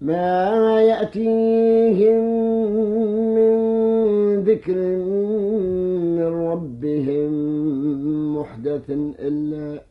[0.00, 2.24] ما يأتيهم
[3.34, 3.54] من
[4.44, 4.76] ذكر
[6.16, 7.30] من ربهم
[8.36, 9.82] محدث إلا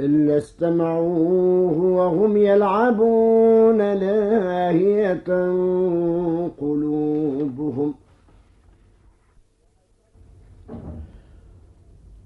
[0.00, 5.28] إلا استمعوه وهم يلعبون لاهية
[6.58, 7.94] قلوبهم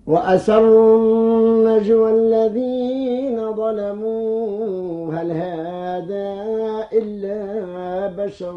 [0.08, 5.14] وأسروا النجوى الذين ظلموا.
[5.14, 6.28] هل هذا
[6.92, 7.40] إلا
[8.24, 8.56] بشر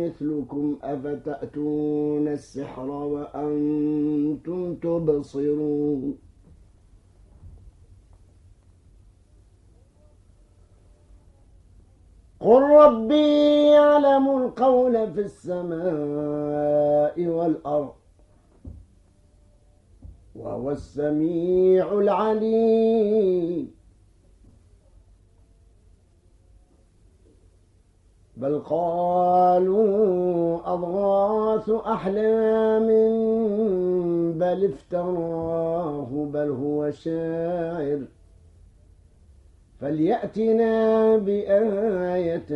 [0.00, 6.18] مثلكم؟ أفتأتون السحر وأنتم تبصرون.
[12.40, 18.01] قل ربي يعلم القول في السماء والأرض.
[20.36, 23.70] وهو السميع العليم.
[28.36, 29.94] بل قالوا
[30.74, 32.86] أضغاث أحلام
[34.38, 38.02] بل افتراه بل هو شاعر.
[39.80, 42.52] فليأتنا بآية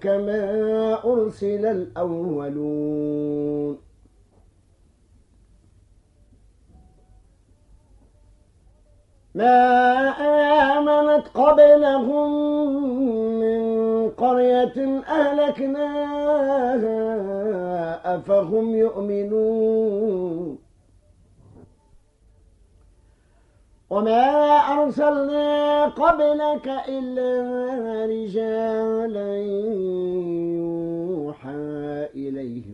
[0.00, 3.14] كما أرسل الأولون.
[9.34, 10.08] ما
[10.78, 12.30] آمنت قبلهم
[13.40, 13.60] من
[14.10, 16.94] قرية أهلكناها
[18.16, 20.58] أفهم يؤمنون؟
[23.90, 24.26] وما
[24.74, 27.30] أرسلنا قبلك إلا
[28.06, 29.36] رجالا
[31.34, 32.73] يوحى إليهم.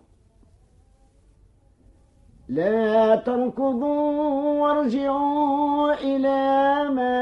[2.51, 7.15] لا تركضوا وارجعوا إلى ما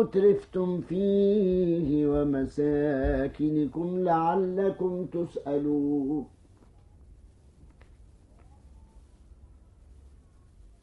[0.00, 6.26] أترفتم فيه ومساكنكم لعلكم تسألون.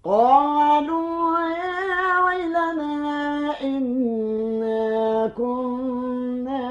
[0.03, 6.63] قالوا يا ويلنا إنا كنا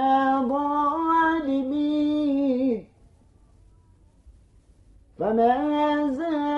[0.48, 1.84] ظالمين.
[5.18, 5.54] فما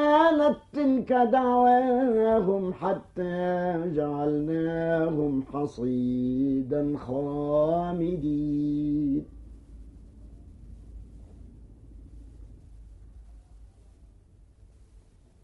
[0.06, 8.56] زالت تلك دعواهم حتى جعلناهم حصيدا خامدين.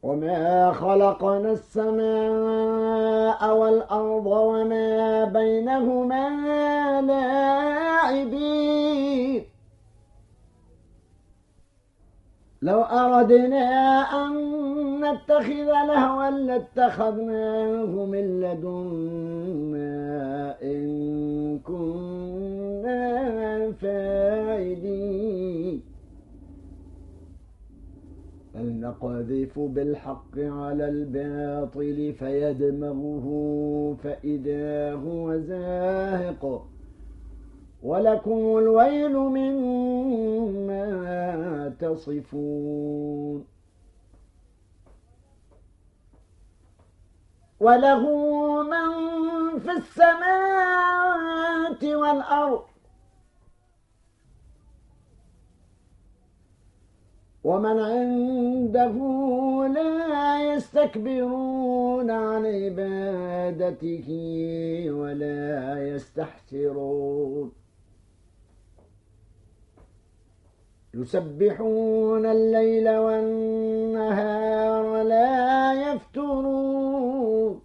[0.03, 6.25] وما خلقنا السماء والأرض وما بينهما
[7.01, 8.82] لاعبين.
[12.63, 13.67] لو أردنا
[14.27, 14.33] أن
[15.01, 19.93] نتخذ لهوا لاتخذناه من لدنا
[20.63, 23.03] إن كنا
[23.73, 25.83] فاعلين.
[28.55, 33.27] بل نقذف بالحق على الباطل فيدمغه
[34.03, 36.67] فإذا هو زاهق.
[37.83, 40.83] ولكم الويل مما
[41.81, 43.45] تصفون.
[47.61, 48.03] وله
[48.63, 48.91] من
[49.59, 52.63] في السماوات والأرض
[57.45, 58.93] ومن عنده
[59.75, 64.09] لا يستكبرون عن عبادته
[64.91, 67.62] ولا يستحسرون.
[70.95, 74.23] يسبحون الليل والنهار
[75.03, 77.61] لا يفترون.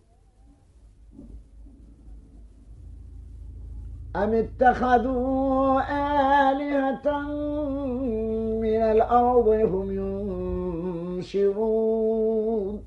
[4.15, 5.81] أم اتخذوا
[6.51, 7.21] آلهة
[8.61, 9.91] من الأرض هم
[11.17, 12.86] ينشرون؟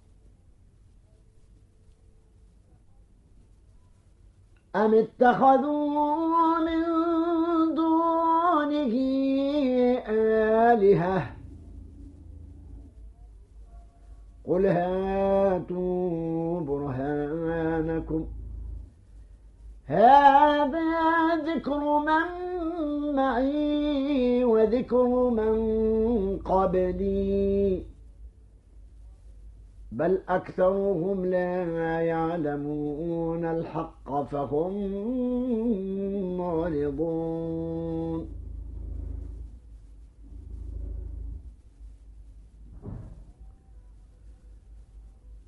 [4.75, 6.83] أم اتخذوا من
[7.75, 8.93] دونه
[10.07, 11.35] آلهة؟
[14.47, 18.25] قل هاتوا برهانكم.
[19.85, 22.27] هذا ذكر من
[23.15, 25.57] معي وذكر من
[26.37, 27.90] قبلي.
[29.91, 34.73] بل أكثرهم لا يعلمون الحق فهم
[36.37, 38.40] معرضون.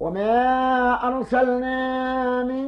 [0.04, 2.68] وما أرسلنا من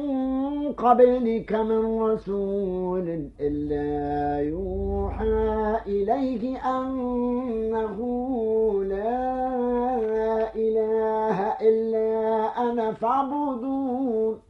[0.72, 7.98] قبلك من رسول إلا يوحى إليه أنه
[8.84, 9.20] لا
[10.54, 11.38] إله
[11.68, 12.08] إلا
[12.70, 14.40] أنا فاعبدون.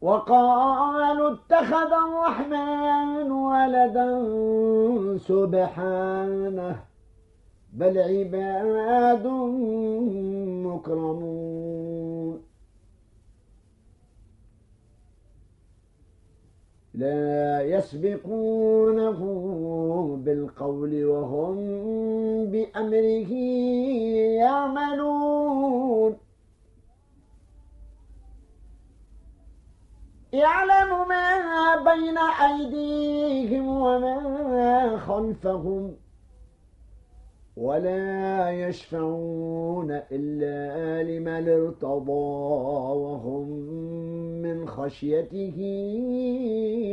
[0.00, 2.97] وقالوا اتخذ الرحمن
[3.68, 4.08] ولدا
[5.18, 6.76] سبحانه
[7.72, 9.26] بل عباد
[10.66, 12.38] مكرمون.
[16.94, 19.20] لا يسبقونه
[20.24, 21.56] بالقول وهم
[22.46, 23.32] بأمره
[24.42, 26.16] يعملون.
[30.38, 35.94] يعلم ما بين أيديهم وما خلفهم
[37.56, 42.12] ولا يشفعون إلا لمن ارتضى
[43.02, 43.48] وهم
[44.42, 45.56] من خشيته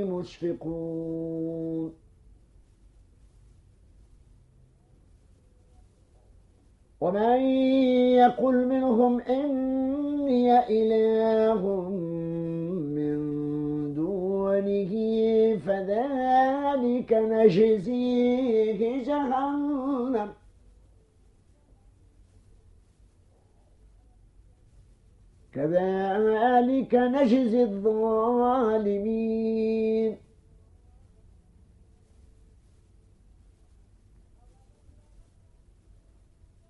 [0.10, 1.94] مشفقون.
[7.02, 7.40] ومن
[8.22, 11.90] يقل منهم إني إله
[17.06, 20.34] فذلك نجزيه جهنم.
[25.54, 29.06] كذلك نجزي الظالمين.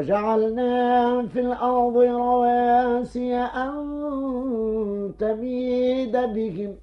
[0.00, 6.74] وجعلنا في الأرض رواسي أن تميد بهم.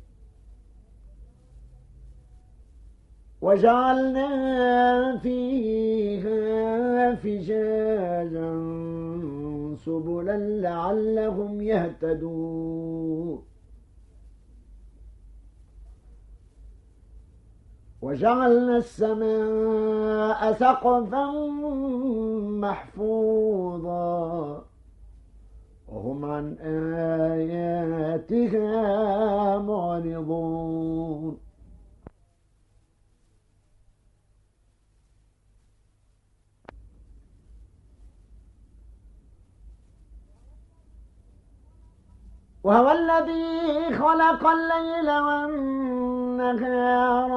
[3.41, 4.29] وجعلنا
[5.17, 8.53] فيها فجاجا
[9.85, 13.46] سبلا لعلهم يهتدون.
[18.01, 21.31] وجعلنا السماء سقفا
[22.61, 24.63] محفوظا.
[25.87, 26.57] وهم عن
[27.33, 31.37] آياتها معرضون.
[42.63, 45.86] وهو الذي خلق الليل والنهار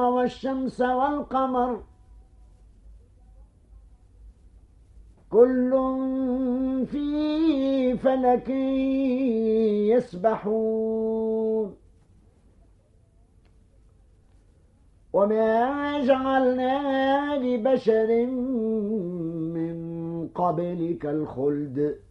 [0.09, 1.83] والشمس والقمر.
[5.29, 5.71] كل
[6.91, 8.49] في فلك
[9.95, 11.75] يسبحون.
[15.13, 18.25] وما جعلنا لبشر
[19.55, 22.10] من قبلك الخلد.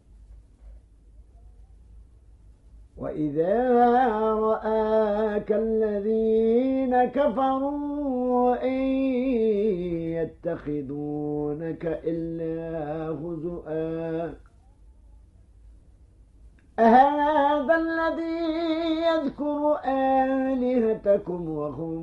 [3.01, 3.71] وإذا
[4.33, 8.81] رآك الذين كفروا إن
[10.21, 14.33] يتخذونك إلا هزؤا
[16.79, 18.41] أهذا الذي
[19.01, 22.01] يذكر آلهتكم وهم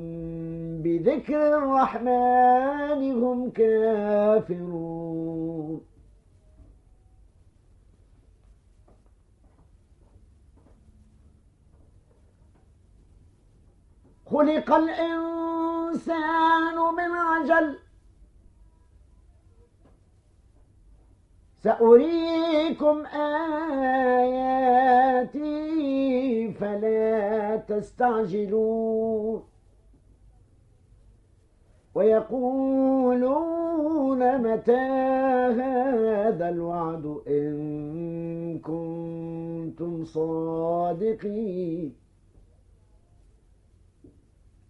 [0.81, 5.09] بذكر الرحمن هم كافرون
[14.31, 17.75] خلق الإنسان من عجل.
[21.63, 23.29] سأريكم آياتي
[26.53, 29.43] فلا تستعجلون
[31.95, 33.57] ويقولون
[34.37, 34.87] متى
[35.61, 41.95] هذا الوعد إن كنتم صادقين.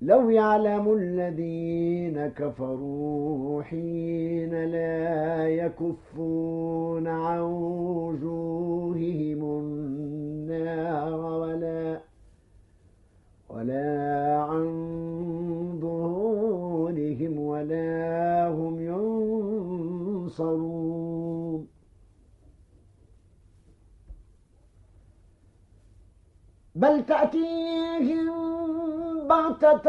[0.02, 12.02] لو يعلم الذين كفروا حين لا يكفون عن وجوههم النار ولا
[13.50, 14.70] ولا عن
[15.82, 18.80] ظهورهم ولا هم
[20.30, 21.68] ينصرون.
[26.76, 28.79] بل تأتيهم
[29.30, 29.88] بغتة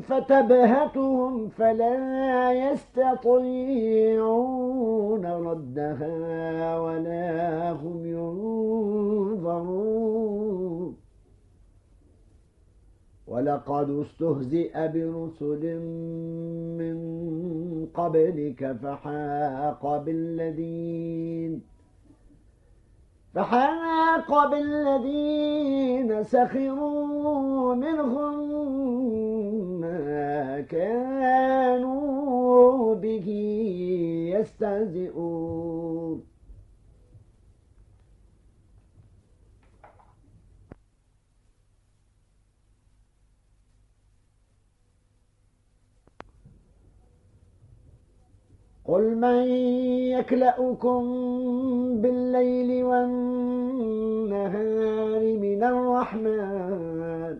[0.00, 3.66] فتبهتهم فلا يستطيعون
[5.26, 10.02] ردها ولا هم ينظرون.
[13.26, 15.64] ولقد استهزئ برسل
[16.78, 16.96] من
[17.94, 21.71] قبلك فحاق بالذين
[23.34, 28.50] فحاق بالذين سخروا منهم
[29.80, 32.14] ما كانوا
[32.94, 33.28] به
[34.36, 36.31] يستهزئون.
[48.92, 49.48] قل من
[50.18, 51.02] يكلأكم
[52.02, 54.42] بالليل والنهار
[55.44, 57.38] من الرحمن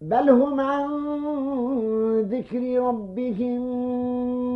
[0.00, 0.88] بل هم عن
[2.30, 3.62] ذكر ربهم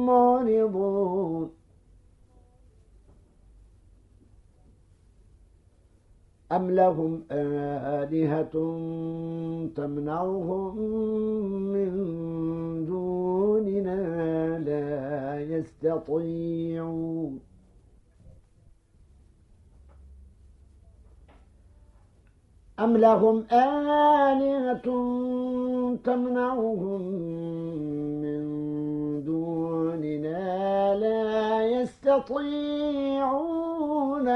[0.07, 1.51] معرضون
[6.53, 8.53] أم لهم آلهة
[9.77, 10.77] تمنعهم
[11.73, 11.91] من
[12.87, 17.41] دوننا لا يستطيعون.
[22.81, 24.87] أم لهم آلهة
[26.05, 27.03] تمنعهم
[28.23, 28.70] من
[29.25, 33.21] دوننا لا يستطيعون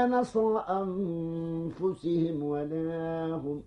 [0.09, 3.63] نصر أنفسهم ولا هم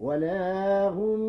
[0.00, 1.20] ولا هم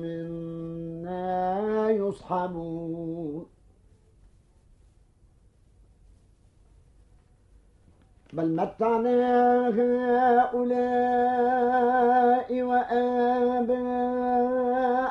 [0.00, 3.46] منا يصحبون.
[8.32, 10.66] بل متعنا هؤلاء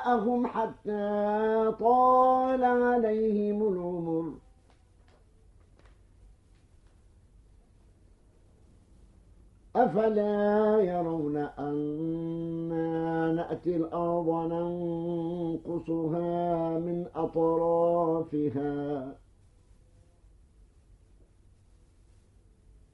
[0.06, 4.34] وآباءهم حتى طال عليهم العمر.
[9.76, 16.30] أفلا يرون أنا نأتي الأرض ننقصها
[16.80, 19.15] من أطرافها؟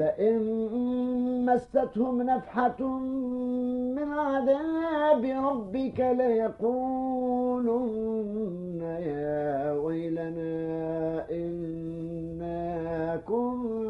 [0.00, 2.82] ولئن مستهم نفحة
[3.96, 6.00] من عذاب ربك
[7.60, 13.89] ليقولن يا ويلنا إنا كنا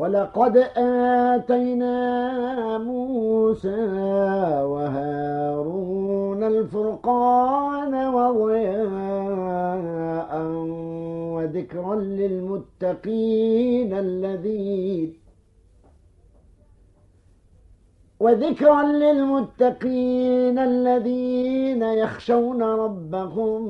[0.00, 1.98] ولقد آتينا
[2.78, 3.82] موسى
[4.72, 9.50] وهارون الفرقان وضياء
[11.34, 15.19] وذكرا للمتقين الذين
[18.20, 23.60] وذكرا للمتقين الذين يخشون ربهم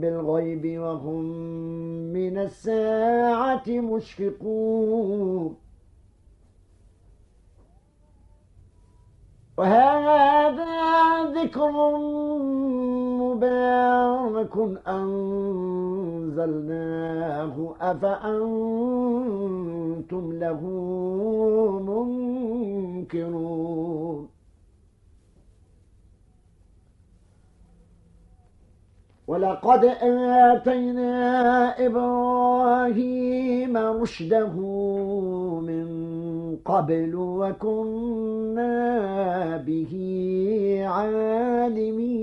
[0.00, 1.22] بالغيب وهم
[2.12, 5.56] من الساعة مشفقون.
[9.58, 11.96] وهذا ذكر
[14.42, 16.34] مبارك أنزلناه
[17.80, 18.32] أفأنتم
[20.32, 20.60] له
[23.06, 24.28] منكرون؟
[29.26, 31.14] ولقد آتينا
[31.86, 34.54] إبراهيم رشده
[35.60, 35.86] من
[36.64, 38.72] قبل وكنا
[39.56, 39.92] به
[40.86, 42.22] عالمين.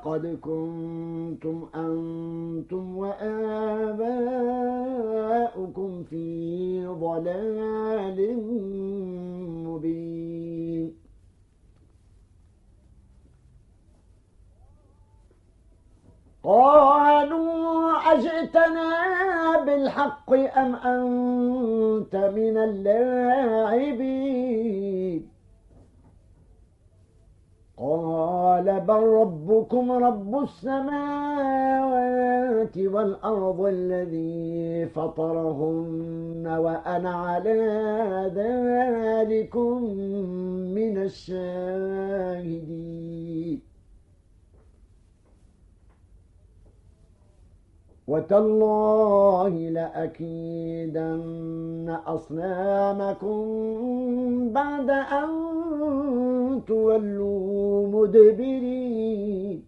[0.00, 4.02] لقد كنتم أنتم وآباؤكم
[6.02, 8.36] في ضلال
[9.66, 10.96] مبين.
[16.44, 18.90] قالوا أجئتنا
[19.64, 24.10] بالحق أم أنت من اللاعبين؟
[27.80, 31.90] قال بل ربكم رب السماوات
[32.78, 37.60] والأرض الذي فطرهن وأنا على
[38.34, 39.82] ذلكم
[40.74, 41.59] من الشاهدين
[48.10, 51.18] وتالله لأكيدن
[52.06, 53.40] أصنامكم
[54.52, 55.28] بعد أن
[56.66, 59.64] تولوا مدبرين.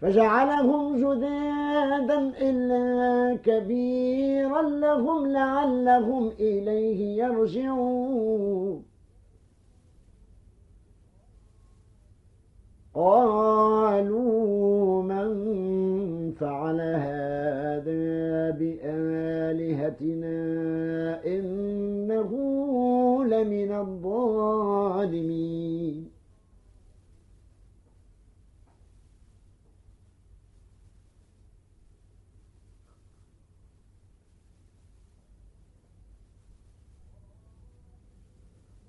[0.00, 8.91] فجعلهم جدادا إلا كبيرا لهم لعلهم إليه يرجعون.
[12.94, 14.52] قالوا
[15.02, 15.28] من
[16.40, 20.38] فعل هذا بآلهتنا
[21.26, 22.30] إنه
[23.24, 25.42] لمن الظالمين.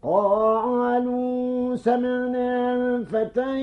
[0.03, 2.42] قالوا سمعنا
[3.05, 3.59] فتى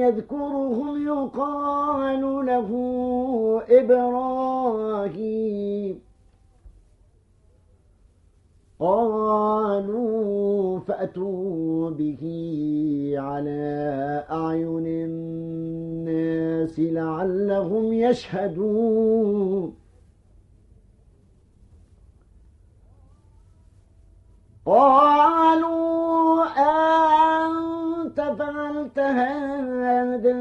[0.00, 2.70] يذكرهم يقال له
[3.70, 5.22] إبراهيم.
[8.80, 12.22] قالوا فأتوا به
[13.16, 19.74] على أعين الناس لعلهم يشهدون.
[24.66, 27.21] قالوا أنت
[28.34, 30.32] فعلت هذا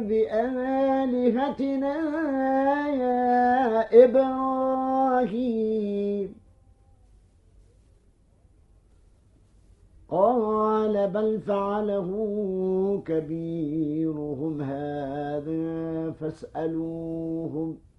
[0.00, 1.96] بآلهتنا
[2.88, 5.60] يا إبراهيم.
[10.08, 12.10] قال بل فعله
[13.06, 17.89] كبيرهم هذا فاسألوهم.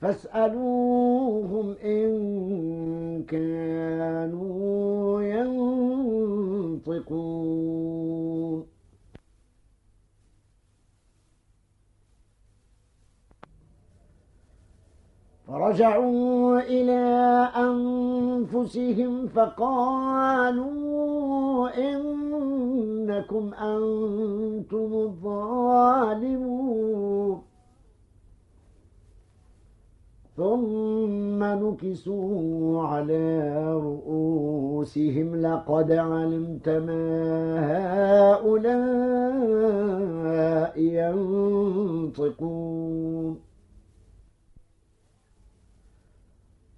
[0.00, 5.80] فاسألوهم إن كانوا ينطقون.
[15.46, 20.70] فرجعوا إلى أنفسهم فقالوا
[21.90, 26.40] إنكم أنتم الظالمون.
[30.40, 39.50] ثم نكسوا على رؤوسهم لقد علمت ما هؤلاء
[42.18, 43.40] ينطقون.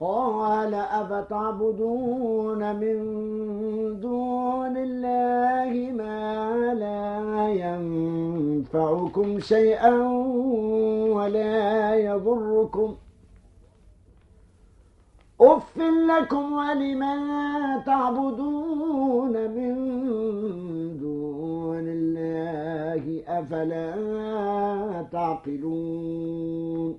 [0.01, 2.97] قال أفتعبدون من
[4.01, 9.95] دون الله ما لا ينفعكم شيئا
[11.17, 12.95] ولا يضركم؟
[15.43, 19.75] أف لكم ولما تعبدون من
[21.01, 23.93] دون الله أفلا
[25.13, 26.99] تعقلون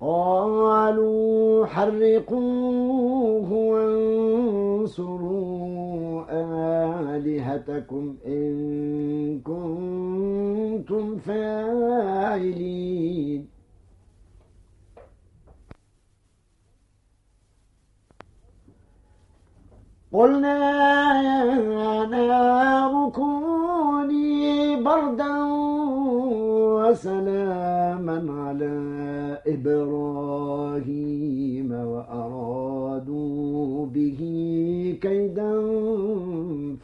[0.00, 5.14] قالوا حرقوه وانصروا
[7.16, 12.34] آلهتكم إن كنتم فاعلين
[20.14, 20.58] قلنا
[21.22, 25.34] يا نار كوني بردا
[26.78, 28.74] وسلاما على
[29.46, 30.90] إبراهيم
[31.72, 33.06] وأرادوا
[33.86, 34.20] به
[35.02, 35.52] كيدا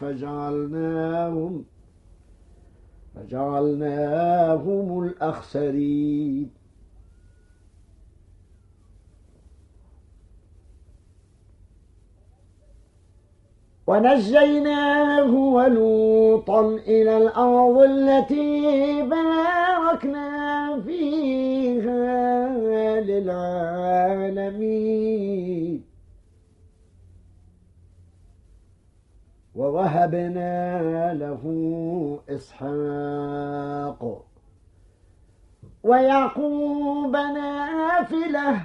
[0.00, 1.64] فجعلناهم
[3.14, 6.59] فجعلناهم الأخسرين.
[13.90, 22.48] ونجيناه ولوطا إلى الأرض التي باركنا فيها
[23.00, 24.30] للعالمين.
[29.54, 31.42] ووهبنا له
[32.28, 34.02] إسحاق
[35.82, 38.62] ويعقوب نافلة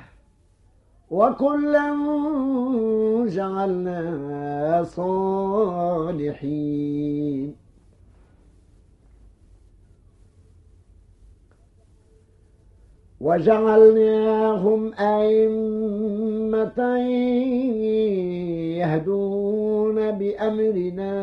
[1.11, 1.95] وكلا
[3.27, 6.35] جعلنا صالحين.
[13.21, 16.79] وجعلناهم أئمة
[18.77, 21.13] يهدون بأمرنا.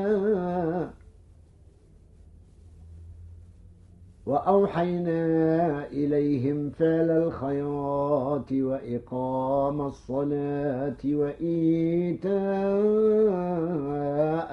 [4.33, 12.33] وأوحينا إليهم فعل الخيرات وإقام الصلاة وإيتاء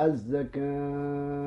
[0.05, 1.39] الزكاة.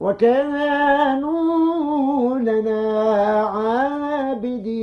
[0.00, 1.58] وكانوا
[2.38, 2.82] لنا
[3.42, 4.82] عابدين.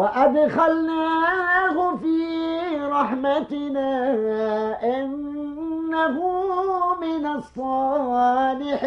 [0.00, 2.16] وأدخلناه في
[2.76, 3.90] رحمتنا
[4.96, 6.16] إنه
[7.00, 8.80] من الصالحين.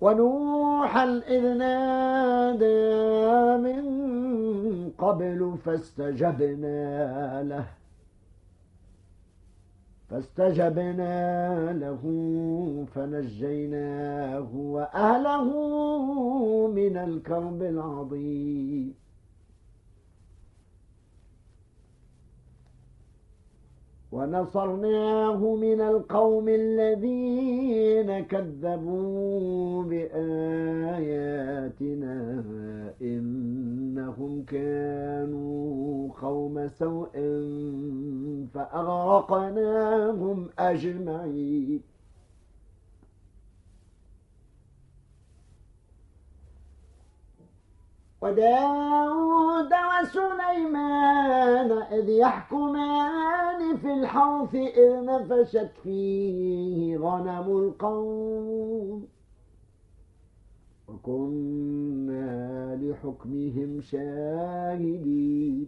[0.00, 2.82] ونوحا إذ نادى
[3.66, 3.84] من
[4.98, 7.81] قبل فاستجبنا له.
[10.12, 12.02] فاستجبنا له
[12.94, 15.48] فنجيناه وأهله
[16.66, 19.01] من الكرب العظيم.
[24.12, 31.32] ونصرناه من القوم الذين كذبوا بآياتنا.
[33.02, 37.12] إنهم كانوا قوم سوء
[38.54, 41.82] فأغرقناهم أجمعين.
[48.22, 51.21] وداود وسليمان
[51.78, 59.08] إذ يحكمان في الحوث إذ نفشت فيه غنم القوم.
[60.88, 65.66] وكنا لحكمهم شاهدين.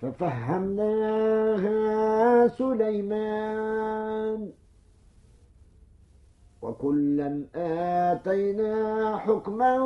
[0.00, 1.78] ففهمناها
[2.48, 4.52] سليمان.
[6.62, 9.78] وكلا آتينا حكما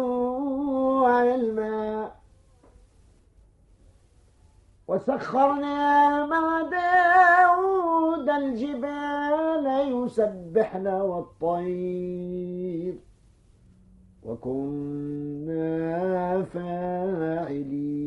[1.03, 2.11] وعلما
[4.89, 12.99] وسخرنا مع داود الجبال يسبحن والطير
[14.25, 15.73] وكنا
[16.43, 18.03] فاعلين.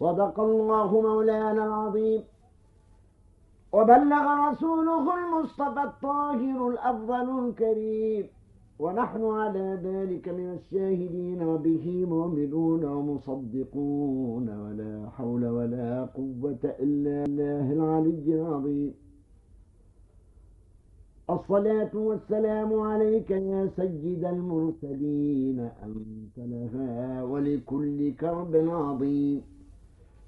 [0.00, 2.24] صدق الله مولانا العظيم.
[3.72, 8.26] وبلغ رسوله المصطفى الطاهر الأفضل الكريم.
[8.78, 14.46] ونحن على ذلك من الشاهدين وبه مؤمنون ومصدقون.
[14.62, 18.94] ولا حول ولا قوة إلا الله العلي العظيم.
[21.30, 25.58] الصلاة والسلام عليك يا سيد المرسلين.
[25.60, 29.42] أنت لها ولكل كرب عظيم